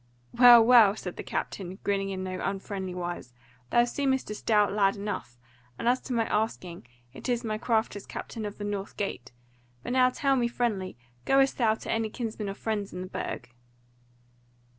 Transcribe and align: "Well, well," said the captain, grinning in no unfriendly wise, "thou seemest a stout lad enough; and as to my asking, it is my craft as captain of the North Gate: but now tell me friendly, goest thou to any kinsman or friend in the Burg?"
"Well, 0.33 0.63
well," 0.65 0.95
said 0.95 1.17
the 1.17 1.21
captain, 1.21 1.77
grinning 1.83 2.09
in 2.09 2.23
no 2.23 2.39
unfriendly 2.41 2.95
wise, 2.95 3.35
"thou 3.69 3.83
seemest 3.83 4.31
a 4.31 4.33
stout 4.33 4.71
lad 4.73 4.95
enough; 4.95 5.37
and 5.77 5.87
as 5.87 6.01
to 6.01 6.13
my 6.13 6.25
asking, 6.25 6.87
it 7.13 7.29
is 7.29 7.43
my 7.43 7.59
craft 7.59 7.95
as 7.95 8.07
captain 8.07 8.43
of 8.43 8.57
the 8.57 8.63
North 8.63 8.97
Gate: 8.97 9.31
but 9.83 9.93
now 9.93 10.09
tell 10.09 10.35
me 10.35 10.47
friendly, 10.47 10.97
goest 11.25 11.59
thou 11.59 11.75
to 11.75 11.91
any 11.91 12.09
kinsman 12.09 12.49
or 12.49 12.55
friend 12.55 12.91
in 12.91 13.01
the 13.01 13.07
Burg?" 13.09 13.51